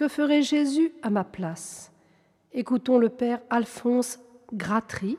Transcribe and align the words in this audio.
Que 0.00 0.08
ferait 0.08 0.40
Jésus 0.40 0.94
à 1.02 1.10
ma 1.10 1.24
place? 1.24 1.92
Écoutons 2.52 2.96
le 2.96 3.10
père 3.10 3.42
Alphonse 3.50 4.18
Gratry, 4.50 5.18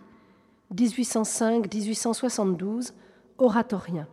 1805-1872, 0.74 2.94
oratorien. 3.38 4.08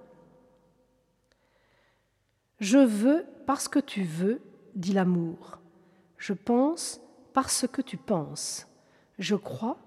Je 2.61 2.77
veux 2.77 3.25
parce 3.47 3.67
que 3.67 3.79
tu 3.79 4.03
veux, 4.03 4.43
dit 4.75 4.93
l'amour. 4.93 5.59
Je 6.19 6.35
pense 6.35 7.01
parce 7.33 7.67
que 7.67 7.81
tu 7.81 7.97
penses. 7.97 8.69
Je 9.19 9.37
crois 9.37 9.79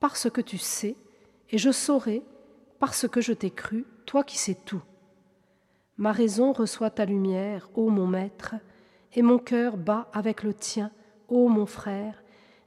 parce 0.00 0.30
que 0.30 0.40
tu 0.40 0.56
sais, 0.56 0.96
et 1.50 1.58
je 1.58 1.70
saurai 1.70 2.22
parce 2.78 3.06
que 3.06 3.20
je 3.20 3.34
t'ai 3.34 3.50
cru, 3.50 3.84
toi 4.06 4.24
qui 4.24 4.38
sais 4.38 4.56
tout. 4.64 4.80
Ma 5.98 6.12
raison 6.12 6.52
reçoit 6.52 6.88
ta 6.88 7.04
lumière, 7.04 7.68
ô 7.74 7.90
mon 7.90 8.06
maître, 8.06 8.54
et 9.16 9.22
mon 9.22 9.38
cœur 9.38 9.78
bat 9.78 10.08
avec 10.12 10.42
le 10.42 10.54
tien, 10.54 10.92
ô 11.28 11.48
mon 11.48 11.66
frère, 11.66 12.22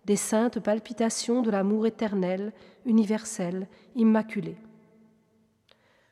des 0.05 0.15
saintes 0.15 0.59
palpitations 0.59 1.43
de 1.43 1.51
l'amour 1.51 1.85
éternel, 1.85 2.51
universel, 2.85 3.67
immaculé. 3.95 4.57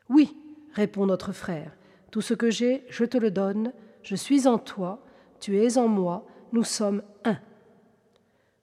Oui, 0.08 0.36
répond 0.72 1.06
notre 1.06 1.32
frère, 1.32 1.76
tout 2.12 2.20
ce 2.20 2.34
que 2.34 2.50
j'ai, 2.50 2.84
je 2.88 3.04
te 3.04 3.18
le 3.18 3.32
donne, 3.32 3.72
je 4.02 4.14
suis 4.14 4.46
en 4.46 4.58
toi, 4.58 5.04
tu 5.40 5.58
es 5.58 5.76
en 5.76 5.88
moi, 5.88 6.24
nous 6.52 6.64
sommes 6.64 7.02
un. 7.24 7.38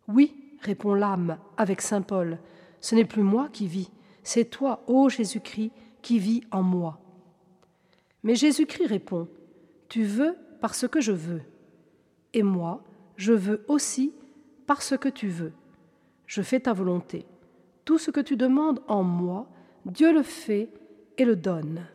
Oui, 0.07 0.33
répond 0.61 0.93
l'âme 0.93 1.37
avec 1.57 1.81
saint 1.81 2.01
Paul, 2.01 2.39
ce 2.79 2.95
n'est 2.95 3.05
plus 3.05 3.21
moi 3.21 3.49
qui 3.51 3.67
vis, 3.67 3.91
c'est 4.23 4.45
toi, 4.45 4.81
ô 4.87 5.09
Jésus-Christ, 5.09 5.71
qui 6.01 6.19
vis 6.19 6.41
en 6.51 6.63
moi. 6.63 6.99
Mais 8.23 8.35
Jésus-Christ 8.35 8.87
répond, 8.87 9.27
Tu 9.89 10.03
veux 10.03 10.37
parce 10.61 10.87
que 10.87 11.01
je 11.01 11.11
veux, 11.11 11.41
et 12.35 12.43
moi, 12.43 12.83
je 13.15 13.33
veux 13.33 13.65
aussi 13.67 14.13
parce 14.67 14.95
que 14.97 15.09
tu 15.09 15.29
veux. 15.29 15.53
Je 16.27 16.41
fais 16.41 16.59
ta 16.59 16.73
volonté. 16.73 17.25
Tout 17.85 17.97
ce 17.97 18.11
que 18.11 18.19
tu 18.19 18.35
demandes 18.35 18.81
en 18.87 19.03
moi, 19.03 19.47
Dieu 19.85 20.13
le 20.13 20.21
fait 20.21 20.69
et 21.17 21.23
le 21.23 21.37
donne. 21.37 21.87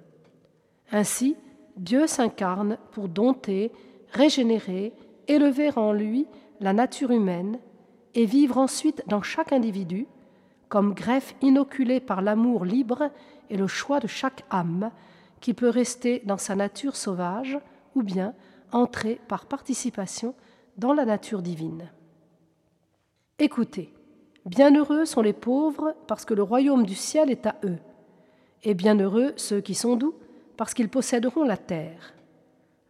Ainsi, 0.90 1.36
Dieu 1.76 2.06
s'incarne 2.06 2.78
pour 2.92 3.08
dompter, 3.08 3.70
régénérer, 4.12 4.94
élever 5.28 5.70
en 5.76 5.92
lui 5.92 6.26
la 6.58 6.72
nature 6.72 7.10
humaine 7.10 7.58
et 8.14 8.24
vivre 8.24 8.56
ensuite 8.56 9.02
dans 9.06 9.22
chaque 9.22 9.52
individu, 9.52 10.06
comme 10.68 10.94
greffe 10.94 11.34
inoculée 11.42 12.00
par 12.00 12.22
l'amour 12.22 12.64
libre 12.64 13.10
et 13.50 13.58
le 13.58 13.66
choix 13.66 14.00
de 14.00 14.06
chaque 14.06 14.44
âme, 14.50 14.90
qui 15.40 15.52
peut 15.52 15.68
rester 15.68 16.22
dans 16.24 16.38
sa 16.38 16.54
nature 16.54 16.96
sauvage 16.96 17.58
ou 17.94 18.02
bien 18.02 18.34
entrer 18.72 19.20
par 19.28 19.46
participation 19.46 20.34
dans 20.76 20.92
la 20.92 21.04
nature 21.04 21.42
divine. 21.42 21.90
Écoutez, 23.38 23.92
bienheureux 24.46 25.04
sont 25.04 25.22
les 25.22 25.32
pauvres 25.32 25.94
parce 26.06 26.24
que 26.24 26.34
le 26.34 26.42
royaume 26.42 26.84
du 26.84 26.94
ciel 26.94 27.30
est 27.30 27.46
à 27.46 27.56
eux, 27.64 27.78
et 28.62 28.74
bienheureux 28.74 29.32
ceux 29.36 29.60
qui 29.60 29.74
sont 29.74 29.96
doux 29.96 30.14
parce 30.56 30.74
qu'ils 30.74 30.90
posséderont 30.90 31.44
la 31.44 31.56
terre. 31.56 32.14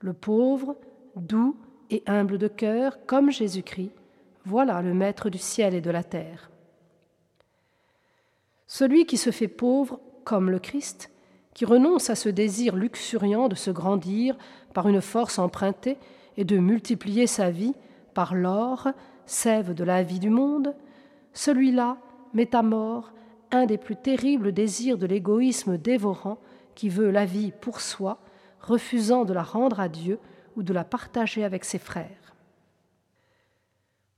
Le 0.01 0.13
pauvre, 0.13 0.77
doux 1.17 1.57
et 1.91 2.03
humble 2.07 2.39
de 2.39 2.49
cœur, 2.49 2.99
comme 3.07 3.31
Jésus-Christ, 3.31 3.93
voilà 4.45 4.83
le 4.83 4.95
Maître 4.95 5.31
du 5.31 5.39
ciel 5.39 5.75
et 5.75 5.81
de 5.81 5.91
la 5.91 6.03
terre. 6.03 6.51
Celui 8.67 9.05
qui 9.05 9.17
se 9.17 9.31
fait 9.31 9.49
pauvre, 9.49 10.01
comme 10.25 10.51
le 10.51 10.59
Christ, 10.59 11.11
qui 11.55 11.65
renonce 11.65 12.11
à 12.11 12.15
ce 12.15 12.29
désir 12.29 12.77
luxuriant 12.77 13.49
de 13.49 13.55
se 13.55 13.71
grandir 13.71 14.37
par 14.73 14.89
une 14.89 15.01
force 15.01 15.39
empruntée 15.39 15.99
et 16.37 16.45
de 16.45 16.59
multiplier 16.59 17.27
sa 17.27 17.51
vie 17.51 17.75
par 18.15 18.35
l'or, 18.35 18.89
sève 19.27 19.75
de 19.75 19.85
la 19.85 20.03
vie 20.03 20.21
du 20.21 20.31
monde, 20.31 20.75
celui-là 21.33 21.99
met 22.35 22.55
à 22.55 22.63
mort 22.63 23.13
un 23.51 23.67
des 23.67 23.79
plus 23.79 23.97
terribles 23.97 24.53
désirs 24.53 24.99
de 24.99 25.07
l'égoïsme 25.07 25.77
dévorant 25.77 26.39
qui 26.75 26.89
veut 26.89 27.11
la 27.11 27.25
vie 27.25 27.53
pour 27.61 27.81
soi, 27.81 28.19
refusant 28.61 29.25
de 29.25 29.33
la 29.33 29.43
rendre 29.43 29.81
à 29.81 29.89
Dieu 29.89 30.19
ou 30.57 30.63
de 30.63 30.73
la 30.73 30.85
partager 30.85 31.45
avec 31.45 31.65
ses 31.65 31.79
frères. 31.79 32.35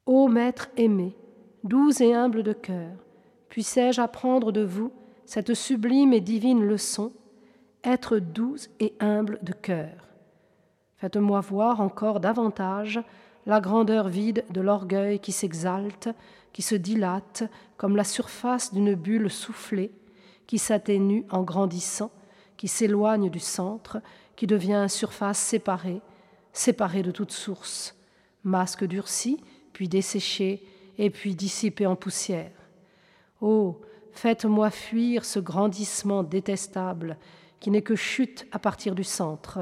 Ô 0.07 0.29
Maître 0.29 0.69
aimé, 0.77 1.17
doux 1.65 2.03
et 2.03 2.15
humble 2.15 2.43
de 2.43 2.53
cœur, 2.53 2.93
puissais-je 3.49 4.01
apprendre 4.01 4.53
de 4.53 4.63
vous 4.63 4.91
cette 5.25 5.55
sublime 5.55 6.13
et 6.13 6.21
divine 6.21 6.65
leçon, 6.65 7.13
être 7.85 8.19
doux 8.19 8.57
et 8.81 8.95
humble 9.01 9.39
de 9.43 9.53
cœur. 9.53 10.09
Faites-moi 10.97 11.41
voir 11.41 11.81
encore 11.81 12.21
davantage 12.21 13.01
la 13.47 13.61
grandeur 13.61 14.09
vide 14.09 14.45
de 14.51 14.61
l'orgueil 14.61 15.19
qui 15.19 15.33
s'exalte, 15.33 16.09
qui 16.53 16.63
se 16.63 16.75
dilate 16.75 17.45
comme 17.77 17.97
la 17.97 18.05
surface 18.05 18.73
d'une 18.73 18.95
bulle 18.95 19.31
soufflée, 19.31 19.91
qui 20.47 20.59
s'atténue 20.59 21.25
en 21.31 21.43
grandissant, 21.43 22.13
qui 22.57 22.69
s'éloigne 22.69 23.31
du 23.31 23.41
centre, 23.41 24.01
qui 24.37 24.47
devient 24.47 24.87
surface 24.89 25.39
séparée, 25.39 26.01
séparée 26.53 27.03
de 27.03 27.11
toute 27.11 27.33
source, 27.33 27.97
masque 28.45 28.85
durci, 28.85 29.43
puis 29.73 29.89
desséché, 29.89 30.63
et 30.99 31.11
puis 31.11 31.35
dissipé 31.35 31.87
en 31.87 31.97
poussière. 31.97 32.53
Oh, 33.41 33.81
faites-moi 34.13 34.71
fuir 34.71 35.25
ce 35.25 35.41
grandissement 35.41 36.23
détestable 36.23 37.17
qui 37.63 37.71
n'est 37.71 37.83
que 37.83 37.95
chute 37.95 38.45
à 38.51 38.59
partir 38.59 38.97
du 38.97 39.05
centre. 39.05 39.61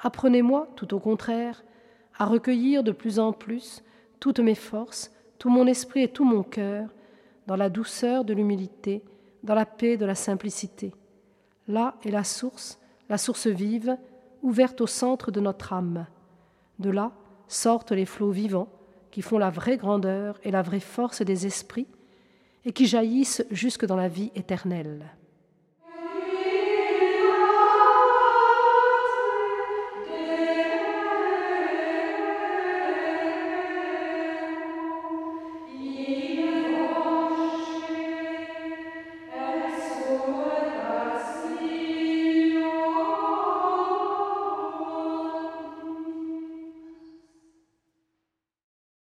Apprenez-moi, 0.00 0.66
tout 0.74 0.94
au 0.94 0.98
contraire, 0.98 1.62
à 2.18 2.26
recueillir 2.26 2.82
de 2.82 2.90
plus 2.90 3.20
en 3.20 3.32
plus 3.32 3.84
toutes 4.18 4.40
mes 4.40 4.56
forces, 4.56 5.12
tout 5.38 5.48
mon 5.48 5.68
esprit 5.68 6.02
et 6.02 6.08
tout 6.08 6.24
mon 6.24 6.42
cœur, 6.42 6.88
dans 7.46 7.54
la 7.54 7.70
douceur 7.70 8.24
de 8.24 8.34
l'humilité, 8.34 9.04
dans 9.44 9.54
la 9.54 9.64
paix 9.64 9.96
de 9.96 10.04
la 10.04 10.16
simplicité. 10.16 10.92
Là 11.68 11.94
est 12.04 12.10
la 12.10 12.24
source, 12.24 12.80
la 13.08 13.16
source 13.16 13.46
vive, 13.46 13.96
ouverte 14.42 14.80
au 14.80 14.88
centre 14.88 15.30
de 15.30 15.38
notre 15.40 15.72
âme. 15.72 16.04
De 16.80 16.90
là 16.90 17.12
sortent 17.46 17.92
les 17.92 18.06
flots 18.06 18.32
vivants 18.32 18.68
qui 19.12 19.22
font 19.22 19.38
la 19.38 19.50
vraie 19.50 19.76
grandeur 19.76 20.40
et 20.42 20.50
la 20.50 20.62
vraie 20.62 20.80
force 20.80 21.22
des 21.22 21.46
esprits 21.46 21.86
et 22.64 22.72
qui 22.72 22.86
jaillissent 22.86 23.46
jusque 23.52 23.86
dans 23.86 23.96
la 23.96 24.08
vie 24.08 24.32
éternelle. 24.34 25.06